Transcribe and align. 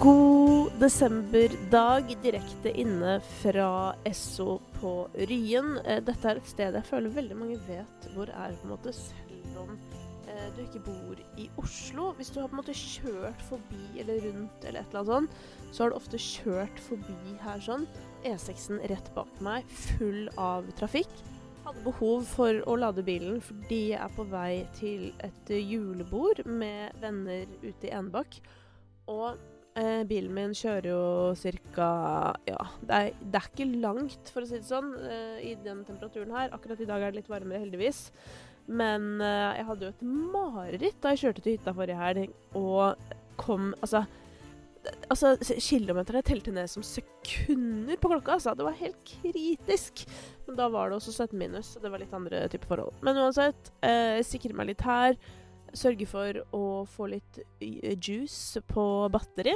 God 0.00 0.72
desemberdag 0.80 2.14
direkte 2.22 2.70
inne 2.80 3.18
fra 3.20 3.94
Esso 4.08 4.54
på 4.78 4.92
Ryen. 5.28 5.74
Eh, 5.84 5.98
Dette 6.00 6.30
er 6.30 6.38
et 6.40 6.48
sted 6.48 6.78
jeg 6.78 6.88
føler 6.88 7.12
veldig 7.12 7.36
mange 7.36 7.58
vet 7.66 8.06
hvor 8.14 8.32
er, 8.32 8.54
på 8.56 8.64
en 8.64 8.72
måte, 8.72 8.94
selv 8.96 9.58
om 9.60 9.74
eh, 10.24 10.46
du 10.56 10.62
ikke 10.62 10.80
bor 10.86 11.20
i 11.36 11.50
Oslo. 11.60 12.14
Hvis 12.16 12.32
du 12.32 12.40
har 12.40 12.48
på 12.48 12.56
en 12.56 12.62
måte 12.62 12.78
kjørt 12.80 13.44
forbi 13.50 14.00
eller 14.00 14.24
rundt 14.24 14.64
eller 14.64 14.80
et 14.80 14.96
eller 14.96 15.02
annet 15.02 15.12
sånt, 15.12 15.68
så 15.68 15.84
har 15.84 15.92
du 15.92 15.98
ofte 16.00 16.22
kjørt 16.30 16.82
forbi 16.86 17.36
her 17.44 17.60
sånn. 17.68 17.86
E6-en 18.24 18.80
rett 18.88 19.12
bak 19.12 19.44
meg, 19.44 19.68
full 19.98 20.32
av 20.40 20.72
trafikk. 20.80 21.12
Hadde 21.68 21.84
behov 21.84 22.24
for 22.24 22.64
å 22.64 22.80
lade 22.80 23.04
bilen 23.04 23.44
fordi 23.44 23.90
jeg 23.90 24.00
er 24.00 24.16
på 24.16 24.30
vei 24.32 24.64
til 24.80 25.10
et 25.20 25.56
julebord 25.60 26.46
med 26.48 26.96
venner 27.04 27.44
ute 27.60 27.92
i 27.92 27.92
Enebakk. 27.92 28.40
Og 29.12 29.36
eh, 29.78 30.02
bilen 30.08 30.34
min 30.34 30.54
kjører 30.56 30.90
jo 30.90 31.02
cirka 31.38 31.88
Ja, 32.48 32.60
det 32.86 33.00
er, 33.00 33.10
det 33.20 33.40
er 33.40 33.48
ikke 33.50 33.68
langt, 33.82 34.30
for 34.32 34.44
å 34.44 34.48
si 34.48 34.58
det 34.58 34.68
sånn, 34.68 34.92
eh, 35.06 35.42
i 35.52 35.56
den 35.64 35.84
temperaturen 35.88 36.32
her. 36.36 36.54
Akkurat 36.56 36.80
i 36.80 36.88
dag 36.88 37.02
er 37.02 37.12
det 37.12 37.22
litt 37.22 37.32
varmere, 37.32 37.62
heldigvis. 37.64 38.08
Men 38.70 39.20
eh, 39.24 39.58
jeg 39.58 39.68
hadde 39.70 39.86
jo 39.86 39.92
et 39.94 40.06
mareritt 40.06 40.98
da 41.02 41.14
jeg 41.14 41.24
kjørte 41.24 41.44
til 41.44 41.56
hytta 41.56 41.74
forrige 41.76 42.00
helg 42.00 42.58
og 42.58 43.14
kom 43.40 43.72
Altså 43.80 44.04
Altså, 45.12 45.34
kilometerne 45.60 46.22
telte 46.24 46.52
ned 46.56 46.70
som 46.72 46.80
sekunder 46.80 47.98
på 48.00 48.08
klokka. 48.08 48.38
Altså. 48.38 48.54
Det 48.56 48.64
var 48.64 48.78
helt 48.78 49.00
kritisk. 49.04 50.06
Men 50.46 50.56
da 50.56 50.70
var 50.72 50.88
det 50.88 50.96
også 50.96 51.12
17 51.12 51.36
minus, 51.36 51.74
så 51.74 51.82
det 51.82 51.90
var 51.92 52.00
litt 52.00 52.14
andre 52.16 52.46
typer 52.48 52.70
forhold. 52.72 52.96
Men 53.04 53.20
uansett, 53.20 53.72
eh, 53.84 54.22
sikre 54.24 54.56
meg 54.56 54.70
litt 54.70 54.86
her. 54.86 55.18
Sørge 55.76 56.06
for 56.10 56.40
å 56.56 56.64
få 56.90 57.10
litt 57.12 57.40
eh, 57.60 57.94
juice 57.94 58.62
på 58.66 58.84
batteri. 59.12 59.54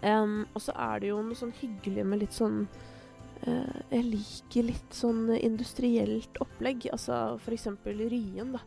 Um, 0.00 0.46
og 0.56 0.62
så 0.64 0.72
er 0.78 1.02
det 1.02 1.10
jo 1.10 1.18
noe 1.20 1.36
sånn 1.36 1.52
hyggelig 1.58 2.04
med 2.08 2.22
litt 2.22 2.32
sånn 2.32 2.62
uh, 3.44 3.80
Jeg 3.90 4.06
liker 4.06 4.64
litt 4.70 4.94
sånn 4.96 5.26
industrielt 5.36 6.38
opplegg. 6.40 6.88
Altså 6.94 7.36
for 7.42 7.56
eksempel 7.56 8.00
Ryen, 8.08 8.54
da. 8.56 8.62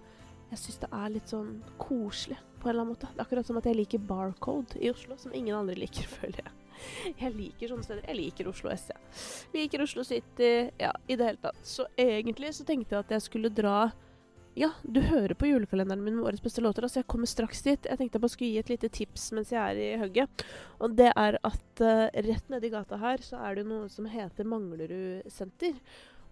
Jeg 0.51 0.61
syns 0.61 0.83
det 0.83 0.91
er 0.93 1.15
litt 1.15 1.31
sånn 1.31 1.55
koselig 1.81 2.37
på 2.61 2.69
en 2.69 2.75
eller 2.75 2.83
annen 2.83 2.93
måte. 2.93 3.09
Det 3.09 3.19
er 3.19 3.25
akkurat 3.25 3.49
som 3.49 3.57
at 3.59 3.65
jeg 3.69 3.79
liker 3.79 4.05
Barcode 4.05 4.77
i 4.81 4.91
Oslo, 4.93 5.17
som 5.19 5.33
ingen 5.33 5.57
andre 5.57 5.77
liker, 5.79 6.05
føler 6.19 6.43
jeg. 6.43 6.53
Jeg 7.17 7.31
liker 7.35 7.71
sånne 7.71 7.87
steder. 7.87 8.05
Jeg 8.09 8.19
liker 8.19 8.49
Oslo 8.51 8.71
S, 8.73 8.87
jeg. 8.91 9.11
Liker 9.55 9.83
Oslo 9.85 10.03
City, 10.05 10.49
ja, 10.81 10.91
i 11.07 11.17
det 11.17 11.29
hele 11.29 11.41
tatt. 11.41 11.61
Så 11.65 11.87
egentlig 11.97 12.51
så 12.57 12.65
tenkte 12.67 12.97
jeg 12.97 13.05
at 13.05 13.13
jeg 13.15 13.25
skulle 13.25 13.53
dra 13.53 13.77
Ja, 14.55 14.69
du 14.87 15.01
hører 15.03 15.35
på 15.35 15.49
julekalenderen 15.49 16.03
min 16.03 16.15
med 16.15 16.29
årets 16.29 16.43
beste 16.43 16.61
låter, 16.63 16.85
altså 16.85 17.01
jeg 17.01 17.09
kommer 17.11 17.27
straks 17.27 17.59
dit. 17.65 17.87
Jeg 17.89 17.99
tenkte 17.99 18.15
jeg 18.15 18.23
bare 18.23 18.31
skulle 18.31 18.51
gi 18.53 18.61
et 18.61 18.69
lite 18.71 18.89
tips 18.97 19.25
mens 19.35 19.51
jeg 19.51 19.59
er 19.59 19.79
i 19.83 19.87
hugget. 19.99 20.45
Og 20.79 20.93
det 20.95 21.09
er 21.11 21.37
at 21.43 21.81
uh, 21.83 22.05
rett 22.23 22.51
nedi 22.53 22.69
gata 22.71 23.01
her 23.01 23.23
så 23.25 23.41
er 23.43 23.59
det 23.59 23.65
noe 23.67 23.89
som 23.91 24.07
heter 24.07 24.47
Manglerud 24.47 25.27
senter. 25.27 25.75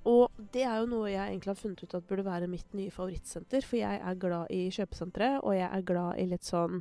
Og 0.07 0.31
det 0.55 0.63
er 0.63 0.79
jo 0.79 0.87
noe 0.93 1.11
jeg 1.11 1.19
egentlig 1.19 1.51
har 1.51 1.59
funnet 1.59 1.83
ut 1.83 1.97
at 1.99 2.07
burde 2.07 2.23
være 2.29 2.47
mitt 2.51 2.71
nye 2.79 2.95
favorittsenter. 2.95 3.67
For 3.67 3.81
jeg 3.81 3.99
er 3.99 4.21
glad 4.23 4.55
i 4.55 4.69
kjøpesentre, 4.71 5.33
og 5.43 5.57
jeg 5.59 5.67
er 5.67 5.87
glad 5.91 6.21
i 6.23 6.29
litt 6.31 6.47
sånn 6.47 6.79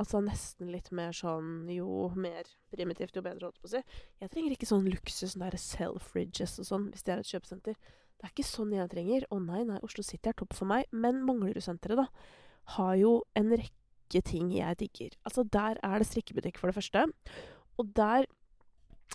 Altså 0.00 0.16
nesten 0.24 0.70
litt 0.72 0.86
mer 0.96 1.12
sånn 1.12 1.66
Jo 1.68 2.06
mer 2.16 2.46
primitivt, 2.72 3.18
jo 3.18 3.20
bedre, 3.26 3.50
holdt 3.50 3.58
jeg 3.58 3.66
på 3.66 3.68
å 3.68 3.72
si. 3.74 4.04
Jeg 4.22 4.32
trenger 4.32 4.54
ikke 4.54 4.68
sånn 4.70 4.86
luksus, 4.88 5.34
sånn 5.34 5.42
der 5.44 5.58
self-ridges 5.60 6.54
og 6.62 6.68
sånn, 6.70 6.86
hvis 6.94 7.04
det 7.04 7.12
er 7.12 7.20
et 7.20 7.32
kjøpesenter. 7.34 7.90
Det 8.20 8.28
er 8.28 8.32
ikke 8.34 8.44
sånn 8.44 8.74
jeg 8.76 8.90
trenger. 8.92 9.24
Å 9.32 9.38
nei, 9.40 9.62
nei, 9.64 9.78
Oslo 9.86 10.04
City 10.04 10.28
er 10.28 10.36
topp 10.36 10.52
for 10.52 10.68
meg. 10.68 10.84
Men 10.92 11.22
Manglerudsenteret, 11.24 12.02
da, 12.02 12.34
har 12.76 12.98
jo 13.00 13.14
en 13.38 13.54
rekke 13.54 14.20
ting 14.28 14.50
jeg 14.52 14.76
digger. 14.82 15.14
Altså, 15.24 15.46
der 15.48 15.80
er 15.86 16.02
det 16.02 16.08
strikkebutikk, 16.10 16.60
for 16.60 16.68
det 16.68 16.76
første. 16.76 17.06
Og 17.80 17.94
der 17.96 18.26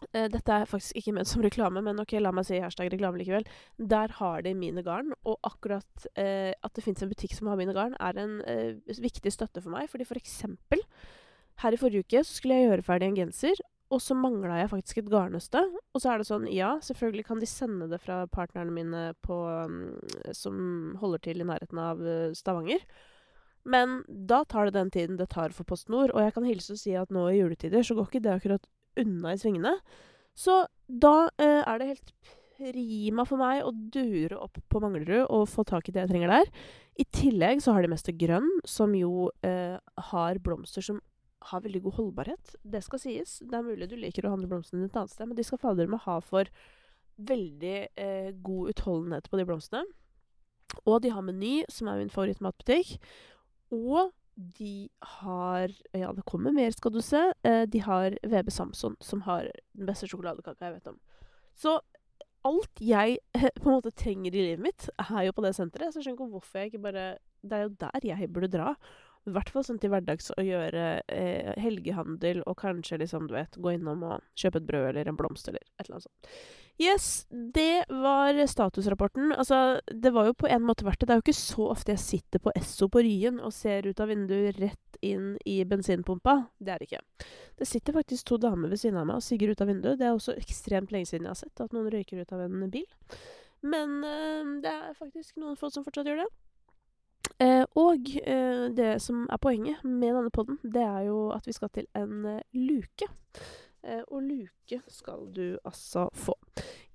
eh, 0.10 0.26
Dette 0.34 0.58
er 0.58 0.66
faktisk 0.72 0.98
ikke 0.98 1.14
ment 1.20 1.30
som 1.30 1.46
reklame, 1.46 1.84
men 1.86 2.02
ok, 2.02 2.18
la 2.18 2.34
meg 2.34 2.48
si 2.50 2.58
hashtag 2.64 2.90
reklame 2.96 3.22
likevel. 3.22 3.46
Der 3.78 4.16
har 4.18 4.42
de 4.42 4.56
mine 4.58 4.82
garn, 4.88 5.14
og 5.22 5.38
akkurat 5.46 6.10
eh, 6.18 6.58
at 6.58 6.74
det 6.74 6.88
fins 6.88 7.06
en 7.06 7.14
butikk 7.14 7.38
som 7.38 7.52
har 7.52 7.62
mine 7.62 7.78
garn, 7.78 7.94
er 8.02 8.18
en 8.26 8.40
eh, 8.50 8.98
viktig 9.06 9.38
støtte 9.38 9.62
for 9.62 9.76
meg. 9.76 9.86
Fordi 9.94 10.10
for 10.10 10.18
eksempel, 10.18 10.82
her 11.62 11.78
i 11.78 11.80
forrige 11.80 12.10
uke 12.10 12.26
så 12.26 12.42
skulle 12.42 12.58
jeg 12.58 12.72
gjøre 12.72 12.90
ferdig 12.90 13.12
en 13.12 13.22
genser, 13.22 13.62
og 13.94 14.02
så 14.02 14.16
mangla 14.18 14.60
jeg 14.62 14.72
faktisk 14.72 15.02
et 15.02 15.10
garnnøste. 15.12 15.62
Og 15.94 16.02
så 16.02 16.12
er 16.12 16.22
det 16.22 16.28
sånn, 16.30 16.48
ja, 16.50 16.76
selvfølgelig 16.84 17.26
kan 17.28 17.42
de 17.42 17.50
sende 17.50 17.90
det 17.92 18.00
fra 18.02 18.24
partnerne 18.34 18.74
mine 18.74 19.04
på, 19.26 19.38
mm, 19.70 20.32
som 20.34 20.96
holder 21.02 21.22
til 21.28 21.44
i 21.44 21.48
nærheten 21.48 21.82
av 21.82 22.02
eh, 22.02 22.32
Stavanger. 22.38 22.82
Men 23.66 24.00
da 24.08 24.44
tar 24.46 24.70
det 24.70 24.78
den 24.78 24.92
tiden 24.94 25.20
det 25.22 25.30
tar 25.34 25.54
for 25.54 25.68
Post 25.70 25.90
Nord, 25.94 26.14
og 26.14 26.22
jeg 26.22 26.34
kan 26.36 26.46
hilse 26.46 26.74
og 26.74 26.82
si 26.82 26.96
at 26.98 27.14
nå 27.14 27.28
i 27.30 27.40
juletider 27.40 27.86
så 27.86 27.98
går 27.98 28.10
ikke 28.10 28.26
det 28.26 28.34
akkurat 28.34 28.68
unna 29.02 29.34
i 29.34 29.40
svingene. 29.42 29.76
Så 30.38 30.64
da 30.88 31.30
eh, 31.42 31.62
er 31.62 31.82
det 31.82 31.94
helt 31.94 32.12
prima 32.56 33.26
for 33.28 33.42
meg 33.42 33.66
å 33.66 33.74
dure 33.74 34.38
opp 34.40 34.60
på 34.72 34.82
Manglerud 34.82 35.26
og 35.28 35.50
få 35.52 35.66
tak 35.68 35.90
i 35.90 35.96
det 35.96 36.06
jeg 36.06 36.14
trenger 36.14 36.34
der. 36.38 36.52
I 36.96 37.06
tillegg 37.12 37.62
så 37.64 37.76
har 37.76 37.84
de 37.84 37.92
Mester 37.92 38.16
Grønn, 38.16 38.48
som 38.68 38.94
jo 38.96 39.30
eh, 39.46 39.76
har 40.12 40.42
blomster 40.44 40.86
som 40.86 41.02
har 41.42 41.62
veldig 41.62 41.82
god 41.84 41.98
holdbarhet. 42.00 42.56
Det 42.64 42.82
skal 42.84 43.02
sies. 43.02 43.38
Det 43.44 43.58
er 43.58 43.66
mulig 43.66 43.90
du 43.90 43.96
liker 44.00 44.26
å 44.26 44.34
handle 44.34 44.50
blomstene 44.50 44.88
et 44.88 44.98
annet 44.98 45.14
sted, 45.14 45.28
men 45.30 45.38
de 45.38 45.46
skal 45.46 45.62
fader 45.62 45.90
meg 45.92 46.04
ha 46.06 46.20
for 46.24 46.50
veldig 47.16 47.78
eh, 48.02 48.32
god 48.44 48.74
utholdenhet 48.74 49.30
på 49.30 49.40
de 49.40 49.46
blomstene. 49.48 49.86
Og 50.84 51.02
de 51.04 51.12
har 51.14 51.24
Meny, 51.24 51.64
som 51.72 51.88
er 51.88 52.02
min 52.02 52.12
favorittmatbutikk. 52.12 52.98
Og 53.76 54.12
de 54.36 54.90
har 55.22 55.72
Ja, 55.94 56.12
det 56.12 56.26
kommer 56.28 56.52
mer, 56.52 56.72
skal 56.76 56.92
du 56.92 57.02
se. 57.02 57.22
Eh, 57.44 57.66
de 57.66 57.80
har 57.80 58.18
VB 58.24 58.52
Samson, 58.52 58.98
som 59.00 59.22
har 59.22 59.52
den 59.74 59.88
beste 59.88 60.10
sjokoladekaka 60.12 60.68
jeg 60.68 60.80
vet 60.80 60.92
om. 60.92 61.00
Så 61.56 61.80
alt 62.46 62.82
jeg 62.82 63.18
på 63.62 63.70
en 63.70 63.78
måte 63.78 63.96
trenger 63.96 64.36
i 64.36 64.44
livet 64.52 64.64
mitt, 64.66 64.90
er 65.00 65.28
jo 65.28 65.36
på 65.36 65.46
det 65.46 65.56
senteret. 65.56 65.94
Så 65.94 66.02
jeg 66.02 66.10
skjønner 66.10 66.20
ikke 66.20 66.34
hvorfor 66.36 66.60
jeg 66.60 66.74
ikke 66.74 66.84
bare 66.84 67.08
Det 67.46 67.54
er 67.54 67.68
jo 67.68 67.76
der 67.80 68.08
jeg 68.10 68.34
burde 68.34 68.50
dra. 68.50 68.74
I 69.26 69.34
hvert 69.34 69.50
fall 69.50 69.66
sånn 69.66 69.80
til 69.82 69.90
hverdags 69.94 70.30
å 70.36 70.44
gjøre 70.46 70.86
eh, 71.10 71.54
helgehandel 71.62 72.44
og 72.46 72.60
kanskje 72.62 73.00
liksom, 73.02 73.26
du 73.30 73.34
vet, 73.38 73.58
gå 73.58 73.74
innom 73.74 74.04
og 74.06 74.22
kjøpe 74.38 74.62
et 74.62 74.68
brød 74.70 74.92
eller 74.92 75.10
en 75.10 75.18
blomst 75.18 75.50
eller 75.50 75.64
et 75.64 75.88
eller 75.88 75.98
annet 75.98 76.08
sånt. 76.08 76.38
Yes, 76.78 77.26
det 77.32 77.86
var 77.88 78.36
statusrapporten. 78.48 79.32
Altså, 79.32 79.80
det 79.88 80.12
var 80.12 80.28
jo 80.28 80.34
på 80.36 80.50
en 80.52 80.66
måte 80.68 80.84
verdt 80.84 81.00
det. 81.00 81.08
Det 81.08 81.14
er 81.14 81.22
jo 81.22 81.24
ikke 81.24 81.38
så 81.38 81.70
ofte 81.72 81.94
jeg 81.94 82.04
sitter 82.04 82.44
på 82.44 82.52
Esso 82.60 82.90
på 82.92 83.00
Ryen 83.06 83.40
og 83.40 83.56
ser 83.56 83.88
ut 83.88 84.02
av 84.04 84.12
vinduet 84.12 84.60
rett 84.60 85.00
inn 85.06 85.38
i 85.48 85.62
bensinpumpa. 85.64 86.36
Det 86.60 86.74
er 86.74 86.84
det 86.84 86.90
ikke. 86.90 87.30
Det 87.56 87.70
sitter 87.70 87.96
faktisk 87.96 88.28
to 88.28 88.40
damer 88.44 88.74
ved 88.74 88.82
siden 88.84 89.00
av 89.00 89.08
meg 89.08 89.22
og 89.22 89.24
sigger 89.24 89.56
ut 89.56 89.64
av 89.64 89.72
vinduet. 89.72 90.02
Det 90.02 90.10
er 90.10 90.18
også 90.18 90.36
ekstremt 90.36 90.92
lenge 90.92 91.08
siden 91.08 91.30
jeg 91.30 91.32
har 91.32 91.42
sett 91.46 91.64
at 91.64 91.76
noen 91.76 91.88
røyker 91.94 92.20
ut 92.20 92.36
av 92.36 92.44
en 92.44 92.68
bil. 92.74 92.88
Men 93.64 94.02
øh, 94.04 94.56
det 94.62 94.74
er 94.76 94.98
faktisk 95.00 95.40
noen 95.40 95.56
folk 95.58 95.74
som 95.74 95.88
fortsatt 95.88 96.12
gjør 96.12 96.26
det. 96.26 96.32
Eh, 97.44 97.66
og 97.76 98.08
eh, 98.24 98.66
det 98.72 98.96
som 99.04 99.26
er 99.28 99.40
poenget 99.44 99.84
med 99.84 100.14
denne 100.14 100.32
podden, 100.32 100.60
det 100.64 100.84
er 100.86 101.08
jo 101.10 101.30
at 101.36 101.48
vi 101.48 101.56
skal 101.56 101.72
til 101.76 101.88
en 101.98 102.26
eh, 102.38 102.44
luke. 102.56 103.12
Og 103.86 104.24
luke 104.26 104.80
skal 104.90 105.28
du 105.30 105.60
altså 105.62 106.08
få. 106.18 106.34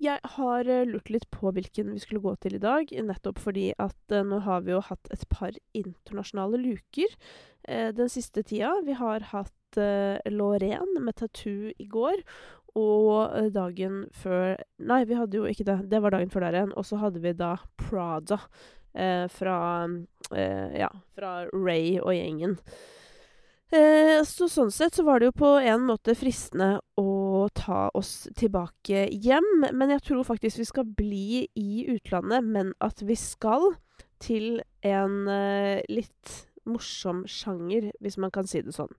Jeg 0.03 0.19
har 0.35 0.67
lurt 0.89 1.13
litt 1.15 1.29
på 1.31 1.53
hvilken 1.55 1.93
vi 1.95 2.01
skulle 2.03 2.25
gå 2.25 2.33
til 2.43 2.57
i 2.57 2.63
dag, 2.65 2.91
nettopp 3.07 3.39
fordi 3.39 3.69
at 3.79 4.15
nå 4.27 4.41
har 4.43 4.65
vi 4.67 4.73
jo 4.73 4.81
hatt 4.83 5.13
et 5.15 5.23
par 5.31 5.55
internasjonale 5.71 6.59
luker 6.59 7.15
den 7.95 8.11
siste 8.11 8.43
tida. 8.43 8.73
Vi 8.83 8.99
har 8.99 9.23
hatt 9.31 9.79
Lorraine 10.35 10.99
med 10.99 11.15
tattoo 11.23 11.71
i 11.71 11.87
går. 11.87 12.27
Og 12.75 13.55
dagen 13.55 14.09
før 14.11 14.59
Nei, 14.83 15.05
vi 15.07 15.15
hadde 15.19 15.39
jo 15.39 15.47
ikke 15.47 15.69
det. 15.71 15.79
Det 15.95 16.03
var 16.03 16.11
dagen 16.17 16.35
før 16.35 16.49
der 16.49 16.59
igjen. 16.59 16.75
Og 16.75 16.91
så 16.91 16.99
hadde 16.99 17.23
vi 17.23 17.37
da 17.39 17.55
Prada 17.79 18.43
fra 18.93 19.59
eh, 20.35 20.81
Ja, 20.81 20.91
fra 21.15 21.35
Ray 21.53 21.99
og 22.01 22.15
gjengen. 22.17 22.59
Eh, 23.71 24.19
så 24.27 24.49
sånn 24.51 24.73
sett 24.75 24.97
så 24.99 25.05
var 25.07 25.21
det 25.21 25.29
jo 25.29 25.37
på 25.45 25.51
en 25.63 25.85
måte 25.87 26.17
fristende 26.19 26.81
å 26.99 27.47
ta 27.55 27.85
oss 27.95 28.27
tilbake 28.39 29.05
hjem. 29.15 29.67
Men 29.71 29.95
jeg 29.95 30.03
tror 30.09 30.27
faktisk 30.27 30.59
vi 30.59 30.67
skal 30.67 30.89
bli 30.99 31.45
i 31.55 31.85
utlandet, 31.93 32.47
men 32.47 32.75
at 32.83 33.03
vi 33.07 33.15
skal 33.19 33.77
til 34.21 34.59
en 34.83 35.23
eh, 35.31 35.87
litt 35.89 36.35
morsom 36.69 37.23
sjanger, 37.31 37.93
hvis 38.03 38.19
man 38.21 38.33
kan 38.35 38.49
si 38.51 38.61
det 38.63 38.75
sånn. 38.75 38.91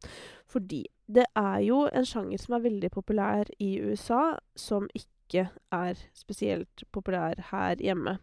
Fordi 0.49 0.85
det 1.11 1.27
er 1.37 1.59
jo 1.67 1.83
en 1.91 2.07
sjanger 2.07 2.39
som 2.41 2.55
er 2.55 2.63
veldig 2.63 2.91
populær 2.95 3.51
i 3.59 3.75
USA, 3.83 4.37
som 4.55 4.87
ikke 4.95 5.49
er 5.75 5.99
spesielt 6.17 6.87
populær 6.95 7.39
her 7.51 7.75
hjemme. 7.83 8.17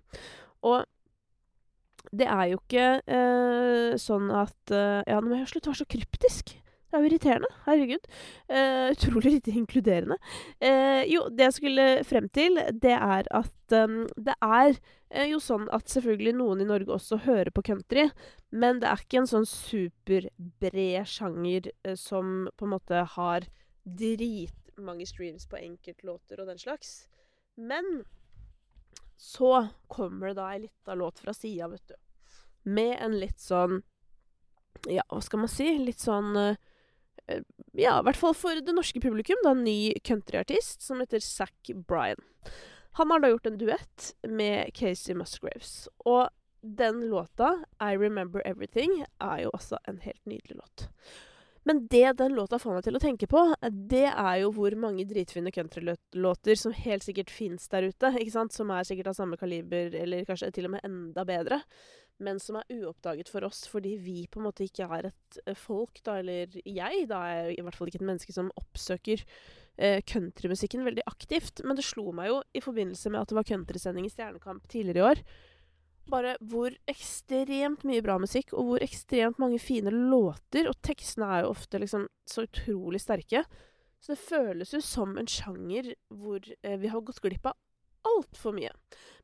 Og 0.64 0.88
det 2.12 2.28
er 2.30 2.46
jo 2.52 2.60
ikke 2.62 2.86
eh, 3.04 3.98
sånn 4.00 4.32
at 4.34 4.72
eh, 4.72 5.02
Ja, 5.08 5.20
nå 5.20 5.30
må 5.30 5.40
jeg 5.40 5.50
slutte 5.52 5.70
å 5.70 5.74
være 5.74 5.82
så 5.82 5.92
kryptisk. 5.92 6.54
Det 6.88 6.96
er 6.96 7.02
jo 7.04 7.08
irriterende. 7.10 7.48
Herregud. 7.66 8.06
Uh, 8.48 8.88
utrolig 8.94 9.34
lite 9.34 9.52
inkluderende. 9.52 10.16
Uh, 10.56 11.02
jo, 11.04 11.26
det 11.28 11.44
jeg 11.44 11.56
skulle 11.58 11.84
frem 12.08 12.30
til, 12.32 12.56
det 12.72 12.94
er 12.96 13.28
at 13.36 13.76
um, 13.76 14.06
det 14.16 14.32
er 14.40 14.72
uh, 14.72 15.26
jo 15.28 15.40
sånn 15.44 15.66
at 15.76 15.92
selvfølgelig 15.92 16.32
noen 16.38 16.64
i 16.64 16.68
Norge 16.70 16.94
også 16.96 17.20
hører 17.26 17.52
på 17.52 17.66
country, 17.68 18.06
men 18.56 18.80
det 18.80 18.88
er 18.88 19.04
ikke 19.04 19.20
en 19.20 19.28
sånn 19.28 19.44
superbred 19.44 21.04
sjanger 21.12 21.68
som 22.00 22.48
på 22.56 22.64
en 22.64 22.72
måte 22.72 23.04
har 23.18 23.50
dritmange 23.84 25.10
streams 25.12 25.44
på 25.48 25.60
enkeltlåter 25.60 26.40
og 26.40 26.48
den 26.48 26.60
slags. 26.62 27.02
Men 27.60 28.00
så 29.18 29.66
kommer 29.90 30.30
det 30.30 30.38
da 30.38 30.48
ei 30.54 30.64
lita 30.64 30.94
låt 30.94 31.18
fra 31.18 31.34
sida, 31.34 31.68
vet 31.68 31.90
du. 31.90 31.96
Med 32.68 32.96
en 33.02 33.18
litt 33.18 33.40
sånn 33.42 33.80
Ja, 34.86 35.02
hva 35.10 35.18
skal 35.24 35.42
man 35.42 35.50
si? 35.50 35.72
Litt 35.82 35.98
sånn 35.98 36.36
Eh, 37.28 37.42
ja, 37.72 37.98
i 38.00 38.04
hvert 38.06 38.16
fall 38.16 38.34
for 38.36 38.60
det 38.64 38.74
norske 38.74 39.00
publikum, 39.04 39.38
da 39.44 39.52
en 39.52 39.64
ny 39.66 39.92
countryartist 40.04 40.82
som 40.84 41.02
heter 41.02 41.20
Zack 41.24 41.70
Bryan. 41.88 42.22
Han 42.98 43.10
har 43.10 43.20
da 43.20 43.30
gjort 43.30 43.46
en 43.46 43.58
duett 43.60 44.12
med 44.26 44.72
Casey 44.74 45.14
Musgraves. 45.14 45.88
Og 46.08 46.28
den 46.60 47.04
låta, 47.10 47.52
I 47.80 47.96
Remember 47.96 48.42
Everything, 48.48 49.04
er 49.22 49.44
jo 49.44 49.52
også 49.54 49.78
en 49.84 50.00
helt 50.02 50.24
nydelig 50.26 50.58
låt. 50.58 50.88
Men 51.68 51.84
det 51.92 52.14
den 52.16 52.32
låta 52.36 52.56
får 52.60 52.78
meg 52.78 52.86
til 52.86 52.96
å 52.96 53.02
tenke 53.02 53.28
på, 53.28 53.42
det 53.68 54.06
er 54.08 54.34
jo 54.40 54.52
hvor 54.56 54.72
mange 54.80 55.04
dritfine 55.08 55.52
countrylåter 55.52 56.56
som 56.56 56.72
helt 56.72 57.04
sikkert 57.04 57.32
fins 57.34 57.68
der 57.68 57.90
ute, 57.90 58.14
ikke 58.16 58.34
sant? 58.34 58.56
som 58.56 58.72
er 58.72 58.88
sikkert 58.88 59.12
av 59.12 59.18
samme 59.18 59.36
kaliber, 59.40 59.92
eller 59.92 60.24
kanskje 60.28 60.48
til 60.56 60.70
og 60.70 60.78
med 60.78 60.86
enda 60.88 61.26
bedre 61.28 61.60
men 62.24 62.40
som 62.42 62.58
er 62.58 62.66
uoppdaget 62.74 63.30
for 63.30 63.46
oss 63.46 63.64
fordi 63.70 63.94
vi 64.02 64.24
på 64.30 64.40
en 64.40 64.48
måte 64.48 64.66
ikke 64.66 64.88
er 64.98 65.10
et 65.10 65.40
uh, 65.46 65.54
folk, 65.58 66.00
da, 66.06 66.18
eller 66.22 66.58
jeg, 66.64 67.04
da 67.10 67.22
er 67.28 67.40
jeg 67.50 67.58
i 67.58 67.66
hvert 67.66 67.78
fall 67.78 67.90
ikke 67.90 68.00
et 68.02 68.08
menneske 68.10 68.34
som 68.34 68.50
oppsøker 68.58 69.22
uh, 69.22 70.00
countrymusikken 70.08 70.86
veldig 70.86 71.06
aktivt. 71.10 71.62
Men 71.64 71.78
det 71.78 71.86
slo 71.86 72.10
meg 72.16 72.32
jo 72.32 72.40
i 72.58 72.64
forbindelse 72.64 73.14
med 73.14 73.22
at 73.22 73.30
det 73.30 73.38
var 73.38 73.48
countrysending 73.52 74.08
i 74.08 74.12
Stjernekamp 74.12 74.66
tidligere 74.70 74.98
i 74.98 75.06
år, 75.12 75.22
bare 76.10 76.34
hvor 76.50 76.74
ekstremt 76.90 77.84
mye 77.88 78.02
bra 78.04 78.18
musikk, 78.20 78.52
og 78.54 78.68
hvor 78.68 78.84
ekstremt 78.84 79.40
mange 79.42 79.60
fine 79.62 79.92
låter, 79.92 80.68
og 80.70 80.78
tekstene 80.84 81.28
er 81.28 81.44
jo 81.44 81.54
ofte 81.54 81.80
liksom 81.82 82.08
så 82.28 82.46
utrolig 82.48 83.02
sterke. 83.04 83.44
Så 83.98 84.14
det 84.14 84.22
føles 84.22 84.74
jo 84.74 84.82
som 84.84 85.16
en 85.18 85.30
sjanger 85.30 85.92
hvor 86.14 86.44
eh, 86.62 86.76
vi 86.78 86.90
har 86.92 87.02
gått 87.02 87.22
glipp 87.24 87.48
av 87.50 87.58
altfor 88.08 88.54
mye. 88.56 88.70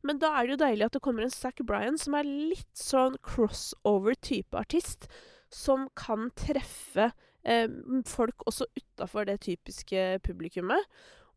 Men 0.05 0.19
da 0.23 0.33
er 0.35 0.47
det 0.47 0.57
jo 0.57 0.63
deilig 0.65 0.89
at 0.89 0.97
det 0.97 1.05
kommer 1.05 1.25
en 1.27 1.33
Zack 1.35 1.63
Bryan 1.67 1.99
som 2.01 2.17
er 2.19 2.27
litt 2.27 2.73
sånn 2.79 3.17
crossover-type 3.25 4.59
artist, 4.59 5.07
som 5.55 5.87
kan 5.99 6.33
treffe 6.37 7.13
eh, 7.47 7.69
folk 8.11 8.43
også 8.49 8.67
utafor 8.75 9.29
det 9.31 9.41
typiske 9.47 10.19
publikummet. 10.27 10.91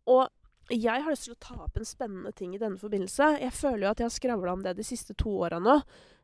Og 0.10 0.28
jeg 0.74 1.04
har 1.04 1.14
lyst 1.14 1.28
til 1.28 1.36
å 1.36 1.40
ta 1.40 1.56
opp 1.64 1.78
en 1.80 1.88
spennende 1.88 2.34
ting 2.36 2.56
i 2.56 2.60
denne 2.60 2.80
forbindelse. 2.80 3.38
Jeg 3.42 3.56
føler 3.56 3.86
jo 3.86 3.92
at 3.92 4.02
jeg 4.02 4.10
har 4.10 4.16
skravla 4.18 4.54
om 4.58 4.64
det 4.66 4.76
de 4.78 4.86
siste 4.86 5.16
to 5.16 5.32
åra 5.46 5.62
nå. 5.64 5.78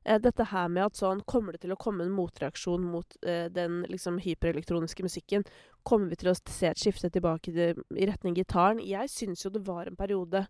Eh, 0.04 0.19
dette 0.19 0.50
her 0.51 0.68
med 0.68 0.84
at 0.90 1.00
sånn 1.00 1.22
Kommer 1.24 1.56
det 1.56 1.62
til 1.63 1.72
å 1.72 1.80
komme 1.80 2.04
en 2.04 2.12
motreaksjon 2.12 2.84
mot 2.84 3.18
eh, 3.24 3.48
den 3.54 3.86
liksom 3.88 4.19
hyperelektroniske 4.24 5.06
musikken? 5.06 5.48
Kommer 5.88 6.12
vi 6.12 6.19
til 6.19 6.34
å 6.34 6.36
se 6.36 6.68
et 6.68 6.80
skifte 6.80 7.12
tilbake 7.13 7.56
til, 7.56 7.81
i 7.95 8.07
retning 8.10 8.36
gitaren? 8.36 8.84
Jeg 8.84 9.12
syns 9.13 9.45
jo 9.45 9.54
det 9.54 9.63
var 9.68 9.88
en 9.88 10.00
periode 10.00 10.46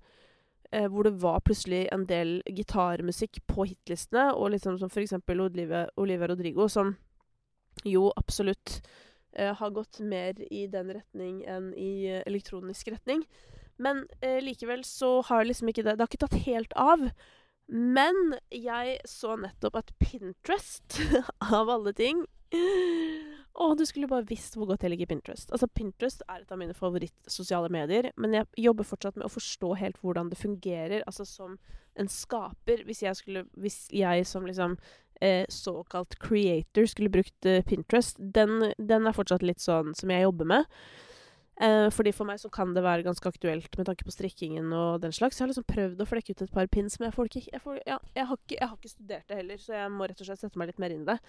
eh, 0.71 0.89
hvor 0.89 1.05
det 1.05 1.15
var 1.21 1.43
plutselig 1.45 1.85
en 1.93 2.07
del 2.09 2.39
gitarmusikk 2.49 3.43
på 3.45 3.69
hitlistene, 3.69 4.31
og 4.33 4.55
liksom 4.55 4.81
som 4.81 4.89
for 4.89 5.05
eksempel 5.05 5.45
Olivia, 5.45 5.85
Olivia 6.01 6.33
Rodrigo, 6.33 6.67
som 6.67 6.95
jo 7.85 8.09
absolutt 8.17 8.81
eh, 9.33 9.53
har 9.53 9.69
gått 9.69 9.99
mer 9.99 10.39
i 10.53 10.67
den 10.71 10.93
retning 10.93 11.43
enn 11.49 11.73
i 11.77 12.07
eh, 12.09 12.23
elektronisk 12.25 12.93
retning. 12.93 13.25
Men 13.83 14.03
eh, 14.21 14.39
likevel 14.43 14.85
så 14.87 15.17
har 15.29 15.47
liksom 15.47 15.71
ikke 15.71 15.85
det 15.85 15.97
Det 15.97 16.05
har 16.05 16.11
ikke 16.11 16.23
tatt 16.25 16.45
helt 16.47 16.77
av. 16.79 17.07
Men 17.73 18.37
jeg 18.51 18.97
så 19.07 19.37
nettopp 19.39 19.79
at 19.79 19.93
Pinterest, 20.01 20.99
av 21.59 21.71
alle 21.71 21.93
ting 21.95 22.25
å, 23.53 23.73
du 23.77 23.83
skulle 23.85 24.09
bare 24.09 24.25
visst 24.29 24.57
hvor 24.57 24.67
godt 24.69 24.83
jeg 24.85 24.93
liker 24.93 25.09
Pinterest. 25.09 25.51
Altså, 25.53 25.69
Pinterest 25.69 26.23
er 26.27 26.41
et 26.41 26.51
av 26.53 26.59
mine 26.59 26.75
favorittsosiale 26.77 27.69
medier, 27.73 28.09
men 28.17 28.33
jeg 28.37 28.65
jobber 28.65 28.87
fortsatt 28.87 29.17
med 29.19 29.27
å 29.27 29.33
forstå 29.33 29.73
helt 29.81 29.99
hvordan 30.01 30.31
det 30.31 30.39
fungerer, 30.39 31.05
altså 31.09 31.25
som 31.29 31.57
en 31.99 32.09
skaper. 32.09 32.83
Hvis 32.87 33.03
jeg 33.05 33.17
skulle 33.19 33.45
Hvis 33.53 33.85
jeg 33.93 34.25
som 34.25 34.45
liksom 34.49 34.77
eh, 35.21 35.45
såkalt 35.49 36.17
creator 36.19 36.89
skulle 36.89 37.13
brukt 37.13 37.45
eh, 37.45 37.63
Pinterest, 37.65 38.17
den, 38.17 38.73
den, 38.77 39.07
er 39.07 39.17
fortsatt 39.17 39.45
litt 39.45 39.61
sånn 39.61 39.93
som 39.97 40.13
jeg 40.13 40.25
jobber 40.25 40.49
med. 40.49 40.79
Eh, 41.61 41.87
fordi 41.93 42.11
For 42.15 42.25
meg 42.25 42.39
så 42.41 42.49
kan 42.49 42.71
det 42.73 42.81
være 42.81 43.05
ganske 43.05 43.29
aktuelt 43.29 43.77
med 43.77 43.85
tanke 43.85 44.05
på 44.07 44.13
strikkingen 44.13 44.71
og 44.73 45.03
den 45.03 45.13
slags. 45.13 45.37
Jeg 45.37 45.45
har 45.45 45.51
liksom 45.51 45.67
prøvd 45.69 46.01
å 46.01 46.07
flekke 46.09 46.33
ut 46.33 46.41
et 46.41 46.53
par 46.53 46.69
pins, 46.71 46.97
men 46.99 47.07
jeg, 47.07 47.15
får 47.17 47.29
ikke, 47.29 47.43
jeg, 47.51 47.61
får, 47.61 47.79
ja, 47.85 47.97
jeg, 48.15 48.25
har 48.29 48.39
ikke, 48.39 48.57
jeg, 48.57 48.69
har 48.69 48.79
ikke, 48.79 48.93
studert 48.93 49.27
det 49.29 49.37
heller, 49.37 49.59
så 49.61 49.75
jeg 49.77 49.91
må 49.93 50.07
rett 50.09 50.23
og 50.23 50.29
slett 50.29 50.41
sette 50.41 50.59
meg 50.59 50.71
litt 50.71 50.81
mer 50.81 50.95
inn 50.95 51.03
i 51.05 51.11
det. 51.11 51.19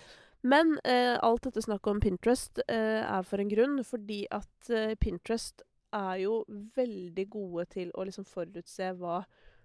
Men 0.54 0.72
eh, 0.88 1.12
alt 1.20 1.44
dette 1.44 1.64
snakket 1.64 1.92
om 1.92 2.00
Pinterest 2.00 2.62
eh, 2.64 3.02
er 3.04 3.28
for 3.28 3.42
en 3.42 3.52
grunn, 3.52 3.76
fordi 3.84 4.22
at 4.32 4.72
eh, 4.72 4.94
Pinterest 5.00 5.64
er 5.94 6.22
jo 6.24 6.40
veldig 6.74 7.26
gode 7.30 7.66
til 7.76 7.92
å 7.94 8.06
liksom 8.08 8.24
forutse 8.26 8.94
hva 8.98 9.20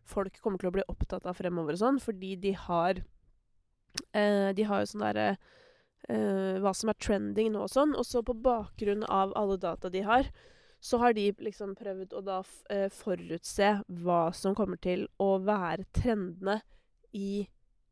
folk 0.09 0.41
kommer 0.43 0.59
til 0.59 0.69
å 0.69 0.75
bli 0.75 0.85
opptatt 0.91 1.25
av 1.29 1.39
fremover 1.39 1.77
og 1.77 1.81
sånn, 1.81 2.03
fordi 2.03 2.35
de 2.41 2.53
har 2.67 2.99
eh, 4.11 4.51
De 4.57 4.67
har 4.67 4.83
jo 4.83 4.91
sånn 4.91 5.07
derre 5.07 5.31
uh, 5.37 5.57
hva 6.07 6.71
som 6.73 6.89
er 6.89 6.97
trending 7.01 7.51
nå 7.53 7.65
og 7.65 7.73
sånn. 7.73 7.91
Og 7.97 8.05
så 8.07 8.23
på 8.25 8.33
bakgrunn 8.33 9.03
av 9.05 9.33
alle 9.37 9.59
data 9.61 9.91
de 9.93 10.01
har, 10.07 10.29
så 10.79 10.97
har 10.97 11.13
de 11.13 11.31
liksom 11.43 11.75
prøvd 11.75 12.13
å 12.15 12.21
da 12.23 12.39
uh, 12.43 12.87
forutse 12.93 13.71
hva 14.01 14.21
som 14.35 14.55
kommer 14.55 14.79
til 14.81 15.07
å 15.19 15.33
være 15.43 15.87
trendene 15.95 16.59
i 17.15 17.43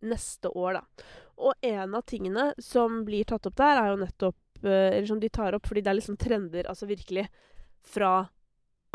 neste 0.08 0.52
år, 0.54 0.80
da. 0.80 1.10
Og 1.38 1.68
en 1.68 1.98
av 1.98 2.06
tingene 2.10 2.52
som 2.62 3.04
blir 3.06 3.28
tatt 3.28 3.46
opp 3.50 3.58
der, 3.60 3.82
er 3.82 3.92
jo 3.92 4.00
nettopp 4.02 4.64
uh, 4.64 4.72
Eller 4.72 5.06
som 5.10 5.20
de 5.22 5.30
tar 5.30 5.58
opp 5.58 5.68
fordi 5.68 5.84
det 5.84 5.92
er 5.92 6.00
liksom 6.00 6.18
trender, 6.22 6.70
altså 6.70 6.90
virkelig, 6.90 7.28
fra 7.88 8.28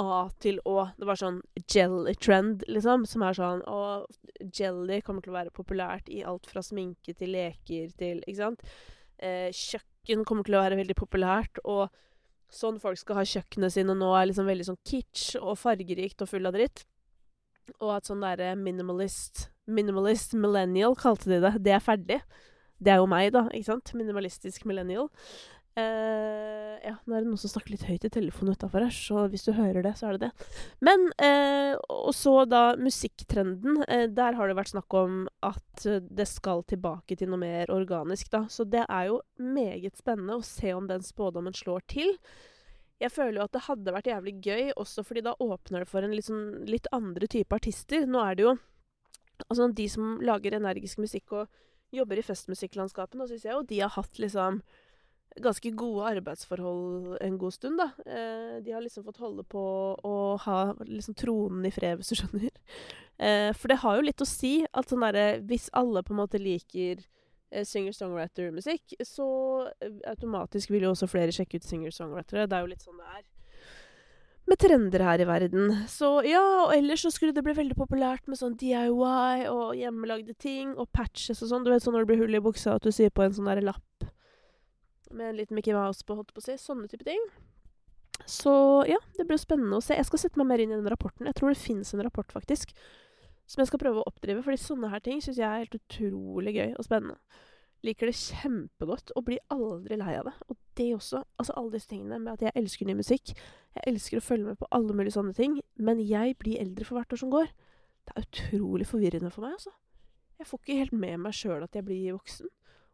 A 0.00 0.24
til 0.40 0.56
Å. 0.66 0.88
Det 0.96 1.06
var 1.06 1.20
sånn 1.20 1.42
jelly-trend, 1.60 2.64
liksom, 2.72 3.04
som 3.06 3.22
er 3.26 3.36
sånn 3.36 3.60
Og 3.68 4.48
jelly 4.56 5.02
kommer 5.04 5.22
til 5.22 5.34
å 5.34 5.36
være 5.36 5.52
populært 5.54 6.08
i 6.08 6.22
alt 6.26 6.48
fra 6.48 6.64
sminke 6.64 7.12
til 7.18 7.34
leker 7.36 7.92
til 8.00 8.24
Ikke 8.24 8.40
sant? 8.40 8.64
Eh, 9.22 9.48
kjøkken 9.54 10.26
kommer 10.28 10.46
til 10.46 10.58
å 10.58 10.64
være 10.64 10.78
veldig 10.80 10.96
populært, 10.98 11.62
og 11.64 11.88
sånn 12.52 12.80
folk 12.82 13.00
skal 13.00 13.20
ha 13.20 13.26
kjøkkenet 13.26 13.74
sine 13.74 13.94
nå, 13.96 14.10
er 14.18 14.28
liksom 14.28 14.48
veldig 14.50 14.68
sånn 14.68 14.80
kitsch 14.88 15.38
og 15.40 15.56
fargerikt 15.60 16.24
og 16.24 16.30
full 16.30 16.48
av 16.50 16.56
dritt. 16.56 16.84
Og 17.78 17.94
at 17.94 18.08
sånn 18.08 18.22
derre 18.24 18.54
minimalist 18.58 19.48
Minimalist 19.70 20.32
millennial, 20.34 20.96
kalte 20.98 21.30
de 21.30 21.36
det. 21.38 21.52
Det 21.62 21.70
er 21.70 21.78
ferdig. 21.78 22.16
Det 22.82 22.90
er 22.90 22.96
jo 22.98 23.06
meg, 23.06 23.28
da. 23.30 23.44
ikke 23.54 23.68
sant? 23.68 23.92
Minimalistisk 23.94 24.64
millennial. 24.66 25.06
Uh, 25.72 26.76
ja, 26.84 26.98
nå 27.06 27.14
er 27.14 27.22
det 27.22 27.30
noen 27.30 27.40
som 27.40 27.48
snakker 27.48 27.72
litt 27.72 27.86
høyt 27.88 28.04
i 28.04 28.10
telefonen 28.12 28.52
utafor 28.58 28.84
her, 28.84 28.92
så 28.92 29.22
hvis 29.32 29.46
du 29.46 29.54
hører 29.56 29.80
det, 29.86 29.94
så 29.96 30.10
er 30.10 30.18
det 30.18 30.28
det. 30.28 30.48
Men 30.84 31.06
uh, 31.16 31.78
Og 31.88 32.12
så 32.16 32.34
da 32.44 32.74
musikktrenden. 32.76 33.80
Uh, 33.88 34.04
der 34.12 34.36
har 34.36 34.50
det 34.50 34.58
vært 34.58 34.74
snakk 34.74 34.96
om 35.00 35.22
at 35.48 35.86
det 35.86 36.28
skal 36.28 36.60
tilbake 36.68 37.16
til 37.16 37.32
noe 37.32 37.40
mer 37.40 37.72
organisk, 37.72 38.28
da. 38.34 38.44
Så 38.52 38.68
det 38.68 38.84
er 38.84 39.08
jo 39.08 39.22
meget 39.40 39.96
spennende 40.00 40.36
å 40.36 40.46
se 40.46 40.74
om 40.76 40.90
den 40.90 41.04
spådommen 41.06 41.56
slår 41.56 41.86
til. 41.88 42.12
Jeg 43.02 43.10
føler 43.10 43.40
jo 43.40 43.46
at 43.48 43.56
det 43.56 43.64
hadde 43.66 43.96
vært 43.96 44.12
jævlig 44.12 44.36
gøy, 44.44 44.68
også 44.78 45.02
fordi 45.06 45.24
da 45.26 45.34
åpner 45.42 45.82
det 45.82 45.90
for 45.90 46.04
en 46.04 46.12
litt, 46.14 46.28
sånn, 46.28 46.62
litt 46.68 46.86
andre 46.94 47.26
type 47.30 47.56
artister. 47.56 48.06
Nå 48.06 48.20
er 48.26 48.38
det 48.38 48.48
jo 48.50 48.58
Altså, 49.48 49.66
de 49.74 49.88
som 49.90 50.20
lager 50.22 50.54
energisk 50.54 51.00
musikk 51.02 51.32
og 51.34 51.62
jobber 51.90 52.20
i 52.20 52.22
festmusikklandskapet, 52.22 53.16
nå 53.18 53.26
syns 53.26 53.42
jeg 53.42 53.56
jo 53.56 53.64
de 53.66 53.80
har 53.80 53.90
hatt 53.90 54.20
liksom 54.22 54.60
ganske 55.40 55.70
gode 55.76 56.08
arbeidsforhold 56.16 57.16
en 57.20 57.38
god 57.38 57.54
stund, 57.54 57.80
da. 57.80 57.90
Eh, 58.06 58.60
de 58.64 58.72
har 58.72 58.82
liksom 58.84 59.04
fått 59.04 59.20
holde 59.22 59.44
på 59.48 59.62
å 60.04 60.16
ha 60.44 60.58
liksom 60.84 61.16
tronen 61.18 61.64
i 61.66 61.72
fred, 61.72 62.00
hvis 62.00 62.12
du 62.12 62.18
skjønner. 62.20 62.50
Eh, 63.18 63.50
for 63.56 63.72
det 63.72 63.80
har 63.82 63.98
jo 63.98 64.06
litt 64.08 64.24
å 64.24 64.28
si 64.28 64.64
at 64.66 64.88
sånn 64.88 65.04
derre 65.04 65.42
Hvis 65.46 65.68
alle 65.78 66.00
på 66.02 66.14
en 66.14 66.22
måte 66.22 66.40
liker 66.42 67.02
eh, 67.52 67.64
singer-songwriter-musikk, 67.68 68.96
så 69.06 69.28
automatisk 70.10 70.72
vil 70.72 70.88
jo 70.88 70.94
også 70.96 71.10
flere 71.10 71.34
sjekke 71.34 71.60
ut 71.60 71.68
singer-songwritere. 71.68 72.48
Det 72.48 72.58
er 72.58 72.66
jo 72.66 72.72
litt 72.72 72.84
sånn 72.84 72.98
det 73.00 73.12
er. 73.20 73.22
Med 74.50 74.58
trender 74.58 75.04
her 75.06 75.22
i 75.22 75.26
verden. 75.28 75.70
Så 75.88 76.08
ja, 76.26 76.42
og 76.64 76.72
ellers 76.74 77.04
så 77.06 77.12
skulle 77.14 77.34
det 77.36 77.44
bli 77.46 77.54
veldig 77.54 77.76
populært 77.78 78.26
med 78.26 78.40
sånn 78.40 78.56
DIY 78.58 79.46
og 79.52 79.76
hjemmelagde 79.78 80.34
ting 80.34 80.74
og 80.74 80.90
patches 80.92 81.44
og 81.44 81.52
sånn. 81.52 81.62
Du 81.62 81.70
vet 81.70 81.84
sånn 81.84 81.94
når 81.94 82.04
det 82.04 82.10
blir 82.10 82.24
hull 82.24 82.40
i 82.40 82.42
buksa, 82.42 82.74
at 82.76 82.84
du 82.84 82.90
sier 82.92 83.12
på 83.14 83.22
en 83.22 83.36
sånn 83.36 83.46
derre 83.48 83.64
lapp 83.64 83.84
med 85.16 85.30
en 85.30 85.38
liten 85.40 85.58
Mickey 85.58 85.74
Mouse 85.76 86.04
på, 86.06 86.16
holdt 86.18 86.32
på 86.34 86.42
å 86.42 86.46
si. 86.46 86.56
Sånne 86.60 86.90
type 86.90 87.06
ting. 87.06 87.22
Så 88.28 88.52
ja, 88.88 88.98
det 89.16 89.26
blir 89.26 89.40
spennende 89.40 89.78
å 89.78 89.84
se. 89.84 89.96
Jeg 89.98 90.06
skal 90.08 90.20
sette 90.24 90.40
meg 90.40 90.50
mer 90.50 90.62
inn 90.62 90.72
i 90.72 90.78
den 90.78 90.90
rapporten. 90.90 91.28
Jeg 91.28 91.38
tror 91.38 91.52
det 91.52 91.62
fins 91.62 91.94
en 91.94 92.04
rapport, 92.04 92.28
faktisk, 92.32 92.74
som 93.50 93.62
jeg 93.62 93.70
skal 93.70 93.82
prøve 93.82 94.02
å 94.02 94.10
oppdrive. 94.10 94.44
Fordi 94.44 94.60
sånne 94.60 94.92
her 94.92 95.02
ting 95.04 95.22
syns 95.24 95.40
jeg 95.40 95.48
er 95.48 95.64
helt 95.64 95.78
utrolig 95.80 96.54
gøy 96.56 96.76
og 96.76 96.86
spennende. 96.86 97.18
Liker 97.82 98.06
det 98.06 98.14
kjempegodt 98.14 99.10
og 99.18 99.24
blir 99.26 99.42
aldri 99.50 99.98
lei 99.98 100.14
av 100.20 100.28
det. 100.30 100.36
Og 100.46 100.58
det 100.78 100.88
også. 100.94 101.24
Altså 101.40 101.56
alle 101.58 101.74
disse 101.74 101.90
tingene 101.90 102.20
med 102.22 102.36
at 102.36 102.46
jeg 102.46 102.56
elsker 102.62 102.86
ny 102.86 102.94
musikk. 103.00 103.34
Jeg 103.74 103.86
elsker 103.90 104.20
å 104.20 104.24
følge 104.24 104.52
med 104.52 104.60
på 104.60 104.70
alle 104.70 104.94
mulige 104.94 105.16
sånne 105.16 105.34
ting. 105.34 105.58
Men 105.74 106.02
jeg 106.06 106.38
blir 106.38 106.62
eldre 106.62 106.86
for 106.86 107.00
hvert 107.00 107.16
år 107.16 107.22
som 107.24 107.32
går. 107.34 107.50
Det 108.06 108.14
er 108.14 108.26
utrolig 108.26 108.86
forvirrende 108.86 109.30
for 109.34 109.46
meg, 109.46 109.58
altså. 109.58 109.74
Jeg 110.38 110.48
får 110.48 110.62
ikke 110.62 110.78
helt 110.78 110.94
med 110.98 111.20
meg 111.22 111.34
sjøl 111.38 111.62
at 111.62 111.76
jeg 111.78 111.86
blir 111.86 112.16
voksen. 112.16 112.48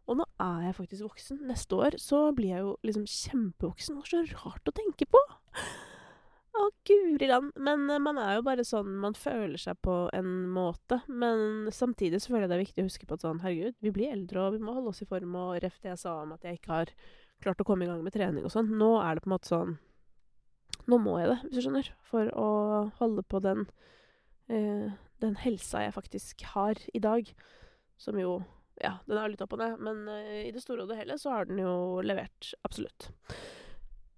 Og 0.08 0.16
nå 0.20 0.24
er 0.40 0.68
jeg 0.68 0.78
faktisk 0.78 1.04
voksen. 1.04 1.42
Neste 1.50 1.76
år 1.76 1.98
så 2.00 2.22
blir 2.36 2.54
jeg 2.54 2.64
jo 2.64 2.72
liksom 2.86 3.04
kjempevoksen. 3.12 3.98
Det 3.98 4.06
er 4.06 4.28
så 4.32 4.40
rart 4.42 4.70
å 4.70 4.74
tenke 4.76 5.08
på. 5.08 5.20
Å, 6.58 6.64
guri 6.88 7.28
land. 7.28 7.52
Men 7.60 7.84
uh, 7.90 8.00
man 8.02 8.18
er 8.18 8.38
jo 8.38 8.44
bare 8.46 8.64
sånn 8.66 8.96
Man 9.02 9.14
føler 9.14 9.60
seg 9.60 9.78
på 9.84 9.96
en 10.16 10.30
måte. 10.54 11.02
Men 11.08 11.68
samtidig 11.74 12.22
så 12.22 12.32
føler 12.32 12.46
jeg 12.46 12.52
det 12.52 12.56
er 12.56 12.64
viktig 12.64 12.84
å 12.84 12.88
huske 12.88 13.08
på 13.08 13.18
at 13.18 13.26
sånn, 13.26 13.42
herregud, 13.44 13.76
vi 13.84 13.92
blir 13.94 14.14
eldre, 14.14 14.46
og 14.46 14.56
vi 14.56 14.62
må 14.64 14.76
holde 14.76 14.94
oss 14.94 15.04
i 15.04 15.08
form. 15.10 15.36
Og 15.38 15.58
ref 15.64 15.76
det 15.82 15.92
jeg 15.92 16.02
sa 16.02 16.16
om 16.22 16.32
at 16.36 16.46
jeg 16.46 16.58
ikke 16.58 16.72
har 16.72 16.94
klart 17.44 17.60
å 17.62 17.68
komme 17.68 17.86
i 17.86 17.90
gang 17.90 18.00
med 18.02 18.16
trening 18.16 18.48
og 18.48 18.54
sånn. 18.54 18.72
Nå 18.80 18.96
er 19.02 19.18
det 19.18 19.26
på 19.26 19.30
en 19.30 19.36
måte 19.36 19.52
sånn 19.52 19.76
Nå 20.88 20.96
må 21.04 21.18
jeg 21.20 21.28
det, 21.28 21.36
hvis 21.42 21.58
du 21.58 21.64
skjønner. 21.66 21.88
For 22.08 22.30
å 22.32 22.48
holde 22.96 23.20
på 23.28 23.42
den 23.44 23.66
eh, 24.48 24.88
den 25.20 25.36
helsa 25.42 25.82
jeg 25.84 25.94
faktisk 25.96 26.44
har 26.54 26.80
i 26.94 27.00
dag. 27.02 27.28
Som 27.98 28.18
jo 28.20 28.38
Ja, 28.82 28.98
den 29.08 29.18
er 29.18 29.30
litt 29.32 29.42
opp 29.42 29.56
og 29.56 29.62
ned, 29.62 29.78
men 29.82 30.04
uh, 30.06 30.34
i 30.44 30.52
det 30.54 30.62
store 30.62 30.84
og 30.84 30.92
det 30.92 31.00
hele 31.00 31.18
så 31.18 31.32
har 31.34 31.48
den 31.48 31.62
jo 31.62 31.72
levert. 32.04 32.52
Absolutt. 32.66 33.10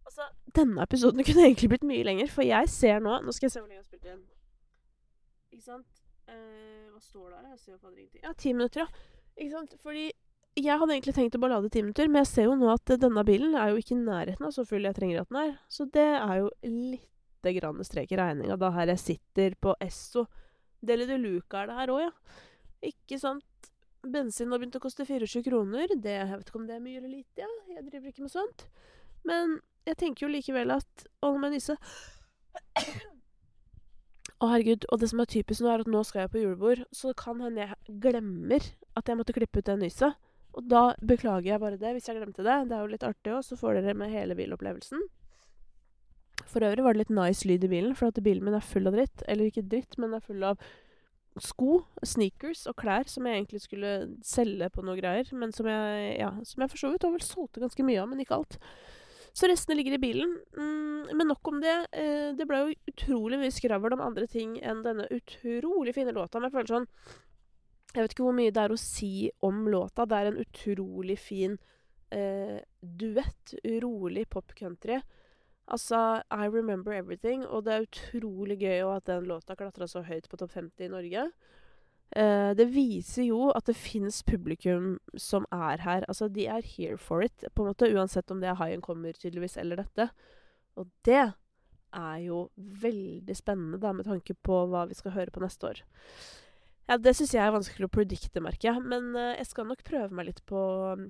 Altså, 0.05 0.26
denne 0.57 0.85
episoden 0.85 1.25
kunne 1.26 1.47
egentlig 1.47 1.71
blitt 1.73 1.87
mye 1.88 2.07
lenger, 2.07 2.33
for 2.33 2.47
jeg 2.47 2.69
ser 2.73 3.00
nå 3.05 3.21
Nå 3.25 3.35
skal 3.37 3.49
jeg 3.49 3.55
se 3.57 3.62
hvor 3.62 3.71
lenge 3.71 3.81
jeg 3.81 3.85
har 3.85 3.90
spilt 3.90 4.11
igjen. 4.11 4.25
Ikke 5.50 5.67
sant? 5.67 6.02
Uh, 6.31 6.90
hva 6.93 7.00
står 7.02 7.31
der? 7.31 7.47
Jeg 7.55 7.62
ser 7.62 7.73
jo 7.73 7.79
ingenting. 7.95 8.25
Ja, 8.25 8.35
ti 8.38 8.52
minutter, 8.55 8.85
ja. 8.85 9.07
Ikke 9.40 9.55
sant? 9.55 9.79
Fordi 9.81 10.11
jeg 10.59 10.76
hadde 10.76 10.93
egentlig 10.93 11.14
tenkt 11.17 11.37
å 11.38 11.40
bare 11.40 11.57
lade 11.57 11.71
ti 11.73 11.81
minutter, 11.85 12.09
men 12.11 12.25
jeg 12.25 12.31
ser 12.31 12.49
jo 12.49 12.57
nå 12.59 12.69
at 12.73 12.93
denne 13.00 13.23
bilen 13.26 13.55
er 13.57 13.71
jo 13.71 13.81
ikke 13.81 13.95
i 13.95 14.02
nærheten 14.02 14.47
av 14.47 14.52
så 14.55 14.64
full 14.67 14.85
jeg 14.85 14.97
trenger 14.99 15.23
at 15.23 15.31
den 15.31 15.40
er. 15.40 15.52
Så 15.71 15.87
det 15.95 16.09
er 16.19 16.35
jo 16.43 16.50
lite 16.67 17.55
grann 17.57 17.81
strek 17.87 18.12
i 18.12 18.19
regninga 18.21 18.59
da 18.61 18.73
her 18.75 18.93
jeg 18.93 19.02
sitter 19.05 19.57
på 19.62 19.73
Esso 19.81 20.26
Deli 20.81 21.07
de 21.09 21.17
Luca 21.21 21.61
er 21.61 21.71
det 21.71 21.76
her 21.76 21.93
òg, 21.93 22.02
ja. 22.07 22.11
Ikke 22.90 23.19
sant? 23.21 23.45
Bensin 24.00 24.52
har 24.52 24.61
begynt 24.61 24.78
å 24.78 24.83
koste 24.83 25.04
24 25.04 25.42
kroner. 25.45 25.90
Det, 25.92 26.14
jeg 26.16 26.28
vet 26.30 26.49
ikke 26.49 26.61
om 26.61 26.69
det 26.69 26.76
er 26.78 26.85
mye 26.85 27.00
eller 27.00 27.12
lite, 27.12 27.45
ja. 27.45 27.50
Jeg 27.75 27.87
driver 27.88 28.12
ikke 28.12 28.25
med 28.25 28.33
sånt. 28.33 28.66
Men 29.28 29.59
jeg 29.88 29.99
tenker 30.00 30.26
jo 30.26 30.33
likevel 30.33 30.73
at 30.73 31.07
Å, 31.25 31.35
med 31.40 31.52
disse 31.57 31.76
Å, 34.40 34.49
herregud. 34.49 34.87
Og 34.88 35.02
det 35.02 35.11
som 35.11 35.21
er 35.21 35.28
typisk 35.28 35.61
nå, 35.61 35.69
er 35.69 35.85
at 35.85 35.92
nå 35.92 36.00
skal 36.09 36.25
jeg 36.25 36.33
på 36.33 36.40
julebord. 36.40 36.87
Så 36.97 37.12
kan 37.19 37.42
hende 37.45 37.66
jeg 37.66 37.99
glemmer 38.02 38.64
at 38.97 39.11
jeg 39.11 39.21
måtte 39.21 39.37
klippe 39.37 39.61
ut 39.61 39.69
det 39.69 39.76
nyset. 39.83 40.16
Og 40.57 40.66
da 40.66 40.83
beklager 41.07 41.52
jeg 41.52 41.62
bare 41.62 41.78
det, 41.78 41.92
hvis 41.95 42.09
jeg 42.09 42.16
glemte 42.16 42.42
det. 42.47 42.57
Det 42.71 42.76
er 42.76 42.80
jo 42.80 42.92
litt 42.95 43.07
artig 43.07 43.35
òg, 43.37 43.45
så 43.47 43.59
får 43.61 43.78
dere 43.78 43.99
med 44.00 44.14
hele 44.14 44.37
bilopplevelsen. 44.38 45.04
For 46.49 46.64
øvrig 46.66 46.83
var 46.85 46.97
det 46.97 47.04
litt 47.04 47.12
nice 47.14 47.47
lyd 47.47 47.66
i 47.66 47.71
bilen, 47.71 47.95
for 47.99 48.11
at 48.11 48.23
bilen 48.25 48.47
min 48.47 48.57
er 48.57 48.64
full 48.64 48.88
av 48.88 48.97
dritt. 48.97 49.23
Eller 49.28 49.50
ikke 49.50 49.69
dritt, 49.69 49.99
men 50.00 50.16
er 50.16 50.25
full 50.25 50.42
av 50.47 50.62
sko, 51.39 51.83
sneakers 52.03 52.65
og 52.71 52.77
klær 52.81 53.09
som 53.11 53.27
jeg 53.29 53.39
egentlig 53.39 53.61
skulle 53.63 53.93
selge 54.27 54.71
på 54.75 54.83
noe 54.87 54.99
greier, 54.99 55.29
men 55.37 55.53
som 55.55 55.69
jeg, 55.71 56.17
ja, 56.19 56.33
som 56.47 56.65
jeg 56.65 56.73
for 56.73 56.83
så 56.83 56.91
vidt 56.93 57.07
har 57.07 57.15
vel 57.15 57.25
solgte 57.25 57.63
ganske 57.63 57.87
mye 57.87 58.01
av, 58.03 58.11
men 58.11 58.25
ikke 58.25 58.41
alt. 58.41 58.59
Så 59.33 59.47
restene 59.47 59.77
ligger 59.79 59.95
i 59.95 60.03
bilen. 60.03 60.33
Mm, 60.57 61.17
men 61.17 61.29
nok 61.31 61.49
om 61.49 61.61
det. 61.63 61.77
Eh, 61.93 62.31
det 62.37 62.47
ble 62.51 62.63
jo 62.65 62.77
utrolig 62.91 63.39
mye 63.41 63.55
skravl 63.55 63.95
om 63.95 64.03
andre 64.05 64.27
ting 64.31 64.57
enn 64.59 64.83
denne 64.83 65.07
utrolig 65.15 65.95
fine 65.97 66.15
låta. 66.17 66.39
Men 66.39 66.51
jeg 66.51 66.57
føler 66.59 66.73
sånn 66.75 66.89
Jeg 67.91 68.05
vet 68.05 68.13
ikke 68.15 68.27
hvor 68.27 68.37
mye 68.37 68.55
det 68.55 68.63
er 68.63 68.75
å 68.75 68.79
si 68.79 69.31
om 69.47 69.65
låta. 69.71 70.07
Det 70.07 70.19
er 70.19 70.31
en 70.31 70.43
utrolig 70.43 71.19
fin 71.19 71.57
eh, 72.15 72.59
duett. 72.81 73.55
Rolig 73.83 74.27
pop-country. 74.31 75.01
Altså, 75.71 76.23
I 76.31 76.49
Remember 76.50 76.93
Everything, 76.93 77.47
og 77.47 77.65
det 77.65 77.75
er 77.75 77.87
utrolig 77.87 78.59
gøy 78.59 78.83
at 78.91 79.07
den 79.07 79.29
låta 79.31 79.55
klatra 79.55 79.87
så 79.87 80.03
høyt 80.03 80.27
på 80.29 80.39
topp 80.41 80.57
50 80.57 80.87
i 80.89 80.91
Norge. 80.91 81.27
Eh, 82.17 82.50
det 82.59 82.67
viser 82.75 83.29
jo 83.29 83.53
at 83.55 83.69
det 83.71 83.77
fins 83.79 84.23
publikum 84.27 84.97
som 85.15 85.47
er 85.55 85.85
her. 85.85 86.07
Altså, 86.09 86.29
de 86.29 86.49
er 86.50 86.67
here 86.67 86.99
for 86.99 87.23
it, 87.23 87.45
på 87.55 87.62
en 87.62 87.71
måte, 87.71 87.91
uansett 87.95 88.31
om 88.35 88.43
det 88.43 88.50
er 88.50 88.59
Haien 88.59 88.83
Kommer, 88.83 89.15
tydeligvis, 89.15 89.57
eller 89.62 89.79
dette. 89.85 90.09
Og 90.77 90.91
det 91.07 91.23
er 91.95 92.19
jo 92.25 92.49
veldig 92.57 93.37
spennende, 93.37 93.79
da, 93.79 93.93
med 93.93 94.11
tanke 94.11 94.35
på 94.35 94.65
hva 94.71 94.89
vi 94.91 94.99
skal 94.99 95.15
høre 95.15 95.35
på 95.35 95.43
neste 95.45 95.71
år. 95.71 95.85
Ja, 96.91 96.97
Det 96.99 97.13
syns 97.15 97.37
jeg 97.37 97.45
er 97.47 97.53
vanskelig 97.55 97.87
å 97.87 97.93
predikte, 97.95 98.41
merker 98.43 98.73
jeg. 98.73 98.83
Men 98.83 99.13
uh, 99.15 99.37
jeg 99.39 99.47
skal 99.47 99.69
nok 99.69 99.85
prøve 99.87 100.11
meg 100.11 100.27
litt 100.27 100.41
på, 100.51 100.61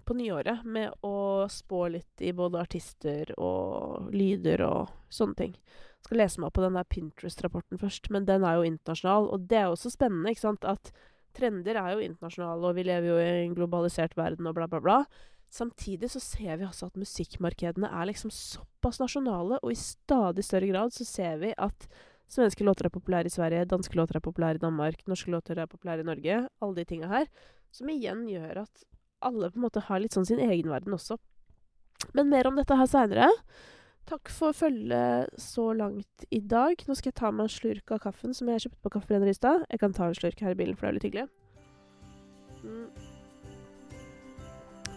på, 0.05 0.17
nyåret 0.19 0.67
med 0.69 0.93
å 1.07 1.47
spå 1.49 1.87
litt 1.95 2.21
i 2.21 2.35
både 2.37 2.61
artister 2.61 3.33
og 3.41 4.11
lyder 4.13 4.61
og 4.67 4.91
sånne 5.09 5.39
ting. 5.39 5.55
Jeg 5.57 6.05
skal 6.05 6.21
lese 6.21 6.43
meg 6.43 6.51
opp 6.51 6.59
på 6.59 6.67
den 6.67 6.77
der 6.77 6.91
Pinterest-rapporten 6.93 7.81
først, 7.81 8.11
men 8.13 8.29
den 8.29 8.45
er 8.45 8.59
jo 8.59 8.69
internasjonal. 8.69 9.31
Og 9.33 9.49
det 9.49 9.63
er 9.63 9.71
også 9.71 9.95
spennende, 9.95 10.35
ikke 10.35 10.45
sant, 10.51 10.69
at 10.69 10.93
trender 11.39 11.81
er 11.81 11.95
jo 11.95 12.05
internasjonale, 12.05 12.61
og 12.61 12.77
vi 12.77 12.85
lever 12.85 13.09
jo 13.09 13.17
i 13.17 13.33
en 13.47 13.57
globalisert 13.57 14.21
verden 14.21 14.53
og 14.53 14.61
bla, 14.61 14.69
bla, 14.69 14.83
bla. 14.85 15.01
Samtidig 15.49 16.13
så 16.13 16.21
ser 16.21 16.61
vi 16.61 16.69
altså 16.69 16.91
at 16.91 17.01
musikkmarkedene 17.01 17.89
er 17.89 18.13
liksom 18.13 18.33
såpass 18.35 19.01
nasjonale, 19.01 19.63
og 19.65 19.73
i 19.73 19.81
stadig 19.81 20.45
større 20.45 20.69
grad 20.75 20.93
så 20.93 21.09
ser 21.09 21.41
vi 21.41 21.57
at 21.57 21.89
Svenske 22.31 22.63
låter 22.63 22.87
er 22.87 22.95
populære 22.95 23.27
i 23.27 23.35
Sverige, 23.35 23.67
danske 23.67 23.97
låter 23.99 24.21
er 24.21 24.23
populære 24.23 24.61
i 24.61 24.63
Danmark, 24.63 25.03
norske 25.11 25.33
låter 25.35 25.59
er 25.59 25.67
populære 25.67 26.05
i 26.05 26.07
Norge. 26.07 26.37
Alle 26.63 26.77
de 26.77 26.85
tinga 26.87 27.11
her. 27.11 27.27
Som 27.75 27.91
igjen 27.91 28.23
gjør 28.31 28.63
at 28.63 28.85
alle 29.23 29.51
på 29.51 29.59
en 29.59 29.67
måte 29.67 29.83
har 29.89 30.01
litt 30.01 30.15
sånn 30.15 30.29
sin 30.29 30.43
egen 30.43 30.71
verden 30.71 30.95
også. 30.95 31.19
Men 32.15 32.31
mer 32.31 32.49
om 32.49 32.57
dette 32.59 32.77
her 32.79 32.89
seinere. 32.89 33.29
Takk 34.09 34.31
for 34.33 34.55
følget 34.57 35.35
så 35.39 35.69
langt 35.77 36.25
i 36.31 36.41
dag. 36.41 36.79
Nå 36.87 36.97
skal 36.99 37.11
jeg 37.11 37.19
ta 37.21 37.31
meg 37.35 37.47
en 37.47 37.53
slurk 37.53 37.93
av 37.95 38.01
kaffen 38.07 38.35
som 38.35 38.49
jeg 38.51 38.65
kjøpte 38.65 38.83
på 38.83 38.93
Kaffebrenner 38.97 39.31
i 39.31 39.37
stad. 39.37 39.67
Jeg 39.71 39.83
kan 39.83 39.95
ta 39.95 40.09
en 40.09 40.19
slurk 40.19 40.41
her 40.43 40.55
i 40.55 40.59
bilen, 40.59 40.79
for 40.79 40.87
det 40.87 40.91
er 40.91 40.99
litt 40.99 41.09
hyggelig. 41.11 41.27
Mm. 42.65 42.89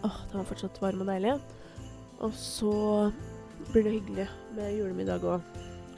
Åh, 0.04 0.18
den 0.32 0.40
var 0.40 0.50
fortsatt 0.50 0.82
varm 0.82 1.02
og 1.04 1.10
deilig. 1.10 1.38
Og 2.24 2.34
så 2.38 2.74
blir 3.72 3.86
det 3.86 3.98
hyggelig 4.00 4.28
med 4.58 4.78
julemiddag 4.78 5.26
og 5.26 5.42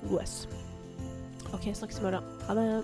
god 0.10 0.24
S. 0.26 0.40
OK, 1.54 1.76
snakkes 1.76 2.00
i 2.00 2.02
morgen. 2.02 2.24
Ha 2.48 2.54
det. 2.56 2.84